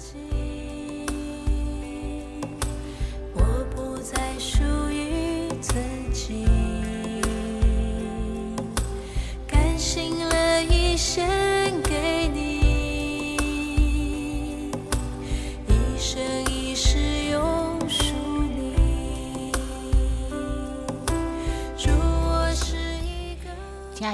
[0.00, 0.39] 情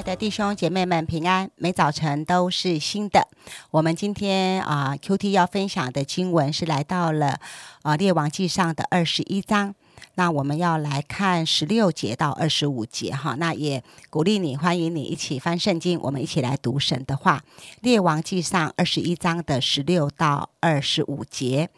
[0.07, 3.27] 的弟兄姐妹们平安，每早晨都是新的。
[3.73, 7.41] 我们今天啊、q t 要分享的经文是来到了
[7.83, 9.75] 啊、列王记上的二十一章。
[10.15, 17.43] 那我们要来看十六节到二十五节哈，那也鼓励你，欢迎你一起翻圣经，我们一起来读神的话。
[17.81, 21.69] 列王记上二十一章的十六到二十五节，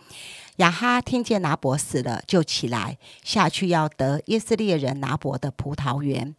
[0.56, 6.34] 亚哈听见拿伯死了，就起来下去要得耶斯列人拿伯的葡萄园。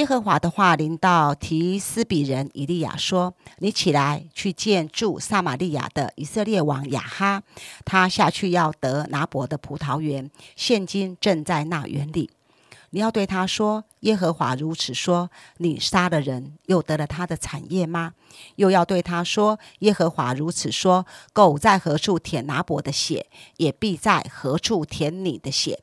[0.00, 7.42] 耶和华的话临到提斯比人以利亚说：“你起来去见住撒玛利亚的以色列王亚哈，
[7.84, 12.30] 他下去要得拿伯的葡萄园，现今正在那园里。
[12.92, 18.14] 你要对他说：耶和华如此说：你杀了人，又得了他的产业吗？
[18.56, 21.04] 又要对他说：耶和华如此说：
[21.34, 23.26] 狗在何处舔拿伯的血，
[23.58, 25.80] 也必在何处舔你的血。”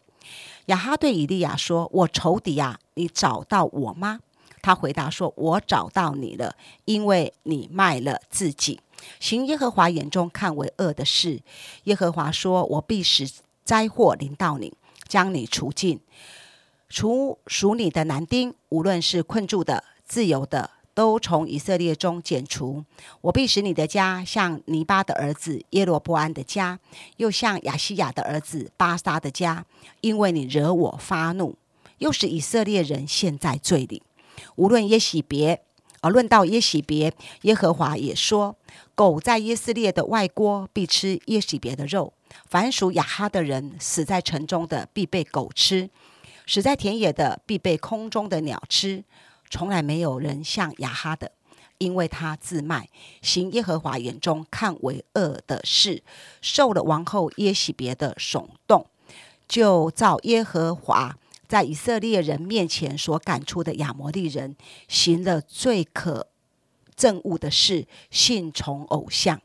[0.68, 4.22] 亚哈对以利亚说：“我仇敌啊，你找到我吗？”
[4.62, 8.82] 他回答说：“我找到你了，因为你卖了自己，
[9.20, 11.42] 行耶和华眼中看为恶的事。
[11.86, 13.30] 耶和华说：我必使
[13.64, 14.74] 灾祸临到你，
[15.08, 16.02] 将你除尽，
[16.90, 22.84] 除属你的男丁，无论是困住的、自由的。”都从以色列中剪除，
[23.22, 26.80] 我必使你的家像尼巴的儿子耶罗波安的家，
[27.18, 29.64] 又像亚西亚的儿子巴沙的家，
[30.02, 31.56] 因为你惹我发怒，
[32.00, 34.02] 又使以色列人陷在罪里。
[34.56, 35.62] 无论耶喜别，
[36.02, 38.56] 而论到耶喜别，耶和华也说：
[38.96, 42.12] 狗在耶斯列的外郭必吃耶喜别的肉，
[42.50, 45.92] 凡属亚哈的人死在城中的必被狗吃，
[46.48, 49.04] 死在田野的必被空中的鸟吃。
[49.50, 51.32] 从来没有人像亚哈的，
[51.78, 52.90] 因为他自卖，
[53.22, 56.04] 行耶和华眼中看为恶的事，
[56.42, 58.86] 受了王后耶喜别的耸动，
[59.48, 64.56] 就照耶和华在以色列人面前所赶出的亚摩利人，
[64.88, 66.28] 行了最可
[66.98, 69.42] 憎恶的事，信从偶像。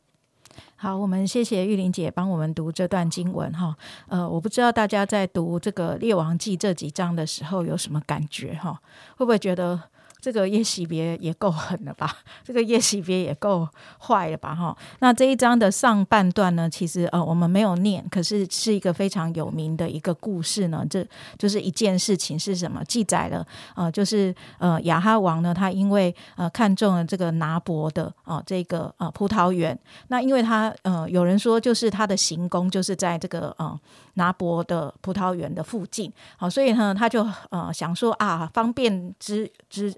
[0.83, 3.73] 好，我们谢谢玉玲姐帮我们读这段经文哈。
[4.09, 8.73] 呃，我不知道大家在读这个《列王记》这几章的时候有什么感觉哈？
[9.17, 9.81] 会不会觉得？
[10.23, 12.19] 这个耶喜别也够狠了吧？
[12.45, 13.69] 这个耶喜别也够
[13.99, 14.55] 坏了吧？
[14.55, 20.87] 哈，那这一章的上半段呢，其实呃我们没有念，可是是一个非常有名的一个故事呢。
[20.89, 21.05] 这
[21.37, 22.81] 就是一件事情是什么？
[22.85, 23.45] 记载了
[23.75, 33.77] 呃，就是呃亚哈王呢，他因为呃看中了这个拿伯的啊这个呃葡萄园，那因为他呃有人说就是他的行宫就是在这个呃
[34.15, 39.95] 拿伯的葡萄园的附近，好，所以呢他就呃想说啊方便之之。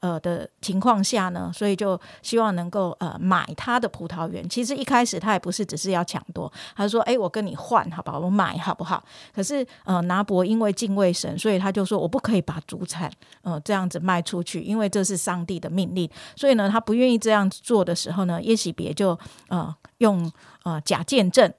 [0.00, 4.48] 呃的情况下呢，所以就希望能够呃买他的葡萄园。
[4.48, 8.20] 其实一开始他也不是只是要抢夺，他说：“哎，我跟你换，好不好？
[8.20, 9.02] 我买好不好？”
[9.34, 13.10] 可是呃拿伯因为敬畏神，所以他就说：“我不可以把主产
[13.42, 19.18] 呃这样子卖出去，因为这是上帝的命令。”所以呢，他不愿意这样做的时候呢，耶喜别就
[19.48, 20.30] 呃用
[20.62, 21.52] 呃假见证，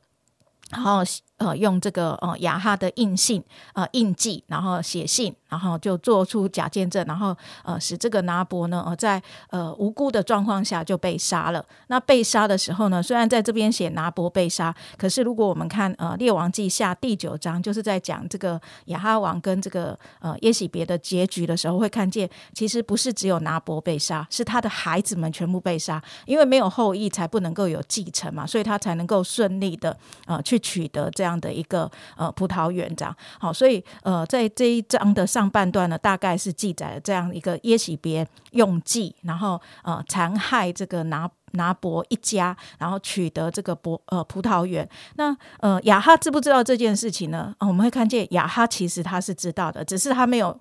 [0.71, 1.01] 然后
[1.39, 5.35] 呃用这个呃亚哈的印信呃印记，然后写信。
[5.49, 11.65] 然后就做出假见证，然后呃使这个拿伯呢呃在呃无辜的状况下就被杀了。
[11.87, 29.97] 那被杀的时候呢，虽然在这边写拿伯被杀，可是如果我们看呃列王记下第九章，就是在讲这个亚哈王跟这个呃耶喜别的结局的时候，会看见其实不是只有拿伯被杀，是他的孩子们全部被杀，因为没有后裔才不能够有继承嘛，所以他才能够顺利的
[30.27, 33.15] 呃去取得这样这样的一个呃葡萄园这样。
[33.39, 35.49] 好，所以呃在这一章的上。
[35.49, 44.87] 半段呢，大概是记载了这样一个耶喜别用计，然后呃残害这个拿拿伯一家，然后取得这个葡呃葡萄园。
[45.15, 47.51] 那呃雅哈知不知道这件事情呢？
[47.61, 50.55] 我们会看见雅哈其实他是知道的，只是他没有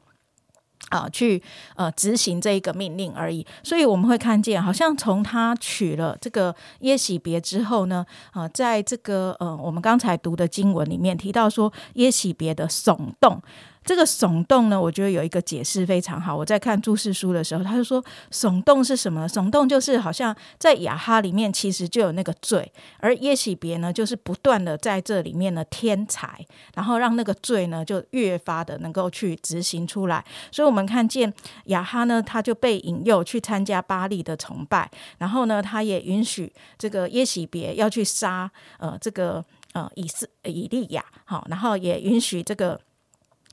[0.90, 1.43] 啊去
[1.76, 3.46] 呃执行这一个命令而已。
[3.62, 8.05] 所以我们会看见，好像从他取了这个耶喜别之后呢，
[8.35, 13.43] 呃，在这个呃我们刚才读的经文里面提到说耶喜别的耸动。
[13.88, 16.37] 这个耸动呢，我觉得有一个解释非常好。
[16.37, 19.26] 我在看注释书的时候，他就说耸动是什么？
[19.26, 30.23] 耸动就是好像在雅哈里面其实就有那个罪，而耶喜别呢，就是不断的在这里面呢添财，然后让那个罪呢就越发的能够去执行出来。
[30.52, 31.32] 所以我们看见
[31.64, 39.43] 雅哈呢，他就被引诱去参加巴利的崇拜，然后呢，他也允许这个耶喜别要去杀呃这个
[39.73, 42.79] 呃以斯以利亚，好，然后也允许这个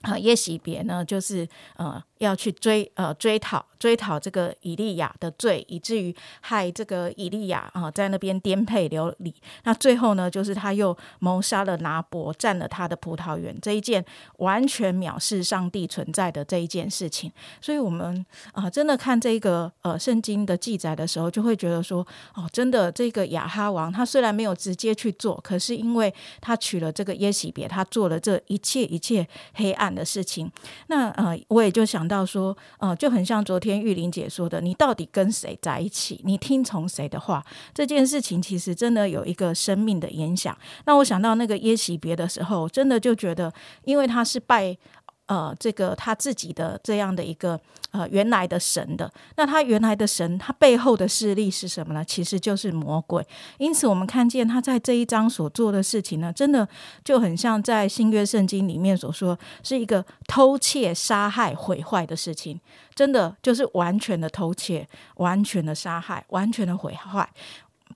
[0.05, 3.65] 啊，夜袭别呢，就是呃要去追呃追讨。
[3.77, 9.31] 追讨这个以利亚的罪，以至于害这个以利亚啊，在那边颠沛流离。
[9.63, 14.03] 那最后呢，就是他又谋杀了拿伯，占了他的葡萄园，这一件
[14.37, 17.31] 完全藐视上帝存在的这一件事情。
[17.61, 21.99] 所以，我们啊，真的看这个呃圣经的记载的时候，就会觉得说，
[22.33, 26.11] 哦，真的这个亚哈王，他虽然没有直接去做，可是因为
[26.41, 30.49] 他娶了这个耶喜别，他做了这一切一切黑暗的事情。
[30.87, 33.65] 那呃，我也就想到到说，呃，就很像昨天。
[33.65, 36.21] 天玉玲姐说的，你到底跟谁在一起？
[36.23, 37.43] 你听从谁的话？
[37.73, 40.55] 这件事情其实真的有一个生命的影响。
[40.85, 43.51] 那我想到那个耶喜别的时候，真的就觉得，
[43.85, 44.77] 因为他是拜。
[45.27, 47.59] 呃，这个他自己的这样的一个
[47.91, 52.05] 呃原来的神的，那他原来的神，他背后的势力是什么呢？
[52.05, 53.25] 其实就是魔鬼。
[53.57, 56.67] 因此，我们看见他在这一章所做的事情呢，真的
[57.03, 62.61] 就很像在新约圣经里面所说，是一个偷窃、杀害、毁坏的事情。
[62.93, 67.27] 真的就是完全的偷窃、完全的杀害、完全的毁坏，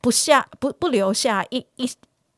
[0.01, 1.89] 不下不不留下一一。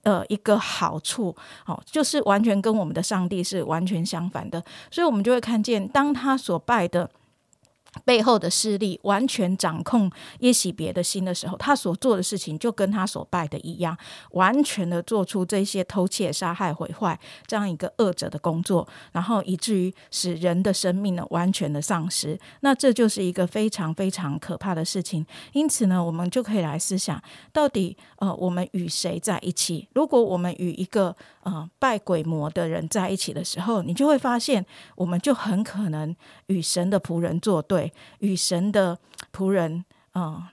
[0.03, 7.09] 呃，一个好处，哦，就是完全跟我们的上帝是完全相反的，所以我们就会看见，当他所拜的。
[8.05, 10.09] 背后的势力完全掌控
[10.39, 13.97] 耶喜别的心的时候，他所做的事情就跟他所拜的一样，
[14.31, 22.39] 完全的做出这些偷窃、杀害、毁坏这样一个恶者的工作，然后以至于使人的生命呢完全的丧失。
[22.61, 25.25] 那这就是一个非常非常可怕的事情。
[25.51, 27.21] 因此呢，我们就可以来思想，
[27.51, 29.89] 到底呃，我们与谁在一起？
[29.93, 34.65] 如果我们与一个呃拜鬼魔的人在一起的时候，你就会发现，
[34.95, 36.15] 我们就很可能
[36.47, 37.80] 与神的仆人作对。
[38.19, 38.97] 与神的
[39.33, 40.43] 仆人，嗯，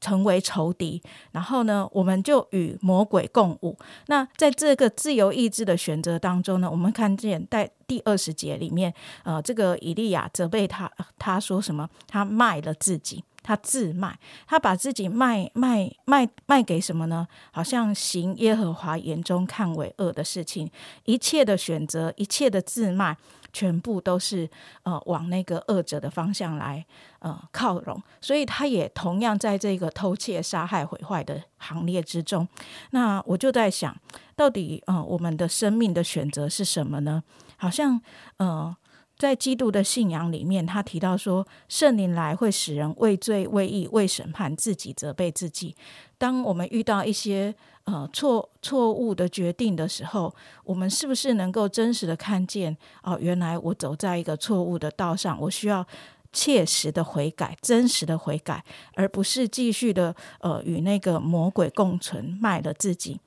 [0.00, 1.00] 成为仇敌，
[1.30, 3.78] 然后呢，我们就与魔鬼共舞。
[4.06, 8.92] 那在这个自由意志的选择当中呢，我们看见在第二十节里面，
[9.22, 11.88] 呃，这个以利亚责备他，他说什么？
[12.08, 17.28] 他卖了自己，他自卖，他把自己卖卖卖卖给什么呢？
[17.52, 20.68] 好像行耶和华眼中看为恶的事情，
[21.04, 23.16] 一切的选择，一切的自卖。
[23.52, 24.46] 全部都是
[24.82, 26.84] 呃往那个恶者的方向来
[27.20, 32.46] 呃靠拢，所以他也同样在这个偷窃、杀害、毁坏的行列之中。
[32.90, 33.96] 那我就在想，
[34.34, 37.22] 到底呃我们的生命的选择是什么呢？
[37.56, 37.98] 好像
[38.36, 38.76] 呃
[39.18, 45.74] 在基督的信仰里面，他提到说，圣灵来会使人畏罪、畏义、畏审判，自己责备自己。
[46.18, 47.54] 当我们遇到一些
[47.84, 50.34] 呃，错错误的决定的时候，
[50.64, 52.76] 我们是不是能够真实的看见？
[53.02, 55.86] 哦，原来我走在一个错误的道上，我需要
[56.32, 58.64] 切实的悔改，真实的悔改，
[58.94, 63.20] 而不是继续的呃与那个魔鬼共存，卖了自己。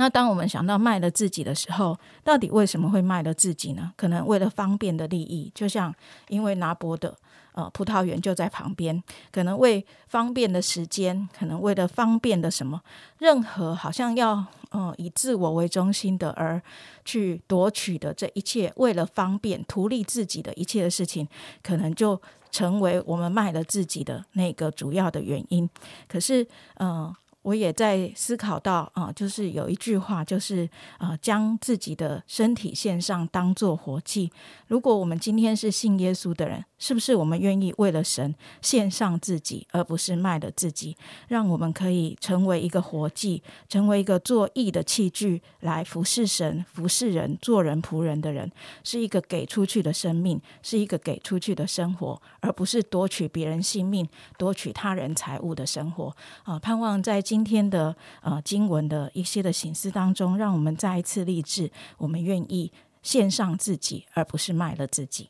[0.00, 1.94] 那当我们想到卖了自己的时候，
[2.24, 3.92] 到底为什么会卖了自己呢？
[3.98, 5.94] 可能为了方便的利益，就像
[6.28, 7.14] 因为拿伯的。
[7.52, 9.02] 呃，葡萄园就在旁边，
[9.32, 12.80] 可能为方便的时间，可能为了方便的什么，
[13.18, 16.62] 任何好像要呃以自我为中心的而
[17.04, 21.26] 去夺取的这一切，为了方便图利自己的一切的事情，
[21.60, 22.18] 可能就
[22.52, 25.68] 成为我们卖了自己的那个主要的原因。
[26.08, 27.12] 可是，嗯。
[27.42, 34.30] 我也在思考到啊，就是有一句话，就是啊，将自己的身体献上，当做活祭。
[34.66, 40.94] 如果我们今天是信耶稣的人，是不是我们愿意为了神献上自己，而不是卖了自己？
[41.28, 48.52] 让我们可以成为一个活祭，成为一个做义的器具，来服侍神、服侍人、做人仆人的人，
[48.84, 56.58] 是一个给出去的生命，是一个给出去的生活，而不是夺取别人性命、夺取他人财物的生活啊！
[56.58, 57.22] 盼望在。
[57.30, 62.72] 今天的呃经文的一些的形式当中，让我们再一次立志，我们愿意
[63.04, 65.28] 献上自己，而不是卖了自己。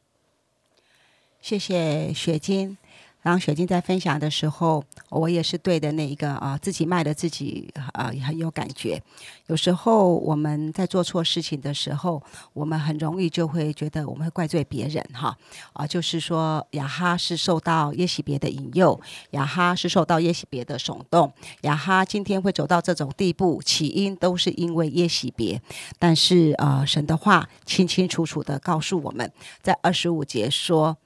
[1.42, 2.78] 谢谢雪晶。
[3.22, 9.02] 当雪晶在分享的时候，我也是对的那一个啊，自己卖的自己啊，也很有感觉。
[9.46, 12.22] 有时候我们在做错事情的时候，
[12.54, 15.36] 我们很容易就会觉得我们会怪罪别人哈
[15.74, 18.98] 啊，就是说雅哈是受到耶喜别的引诱，
[19.32, 21.30] 雅哈是受到耶喜别的耸动，
[21.62, 25.60] 雅哈今天会走到这种地步，起因都是因为耶喜别。
[25.98, 30.96] 但是啊，神的话清清楚楚的告诉我们，在二十五节说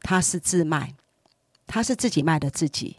[0.00, 0.94] 他是自卖。
[1.66, 2.96] 他是自己卖的自己，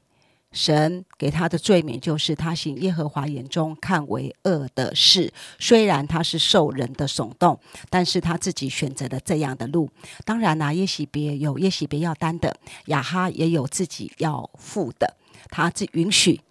[0.52, 5.34] 神给他的罪名就是他行耶和华眼中看为恶的事。
[5.60, 9.90] 虽然他是受人的耸动，但是他自己选择了这样的路。
[10.24, 15.18] 当然啦，耶喜别有耶喜别要担的，亚哈也有自己要负的。
[15.50, 16.42] 他自允许，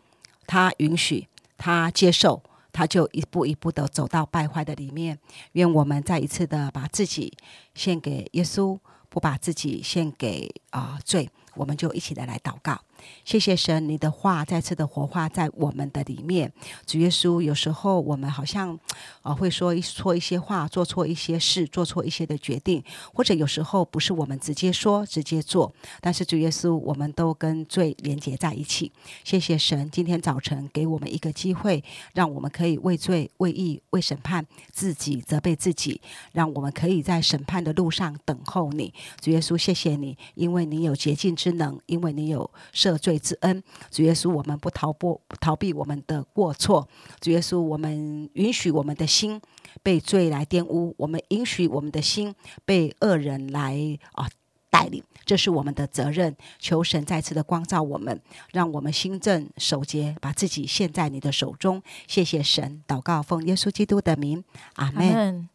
[0.46, 2.42] 他允许，他接受，
[2.72, 5.18] 他就一步一步的走到败坏的里面。
[5.52, 7.32] 愿我们再一次的把自己
[7.74, 8.78] 献给耶稣，
[9.08, 11.28] 不把自己献给啊罪。
[11.56, 12.80] 我们就一起的来祷告。
[13.24, 16.52] 谢谢神，你的话再次的活化在我们的里面。
[16.86, 18.78] 主耶稣，有时候我们好像
[19.22, 22.82] 啊会说一错一些话，做错一些事，做错一些的决定，
[23.12, 28.92] 或者有时候不是我们直接说、直接做，但是主耶稣，我们都跟罪连结在一起。
[29.24, 31.82] 谢谢神，今天早晨给我们一个机会，
[32.12, 36.00] 让我们可以为罪、为义、为审判自己责备自己，
[36.32, 38.92] 让我们可以在审判的路上等候你。
[39.20, 42.50] 主耶稣，谢谢你，因为你有洁净之能，因为你有
[42.98, 46.88] 罪之恩，主耶稣，我们不逃不逃避我们的过错。
[47.20, 49.40] 主耶稣，我们允许我们的心
[49.82, 52.34] 被罪来玷污，我们允许我们的心
[52.64, 53.76] 被恶人来
[54.12, 54.28] 啊
[54.70, 56.36] 带领，这是我们的责任。
[56.58, 58.20] 求神再次的光照我们，
[58.52, 61.82] 让我们心正守节，把自己献在你的手中。
[62.06, 64.42] 谢谢神，祷告奉耶稣基督的名，
[64.74, 65.48] 阿门。